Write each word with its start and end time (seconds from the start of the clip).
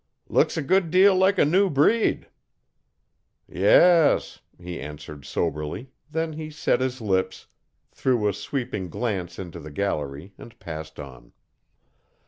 'Looks 0.29 0.57
a 0.57 0.63
good 0.63 0.89
deal 0.89 1.15
like 1.15 1.37
a 1.37 1.45
new 1.45 1.69
breed.' 1.69 2.27
'Yes,' 3.47 4.39
he 4.59 4.79
answered 4.79 5.25
soberly, 5.25 5.91
then 6.09 6.33
he 6.33 6.49
set 6.49 6.79
his 6.81 7.01
lips, 7.01 7.45
threw 7.91 8.27
a 8.27 8.33
sweeping 8.33 8.89
glance 8.89 9.37
into 9.37 9.59
the 9.59 9.69
gallery, 9.69 10.33
and 10.39 10.57
passed 10.57 10.99
on. 10.99 11.33